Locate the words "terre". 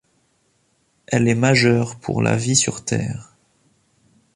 2.83-3.35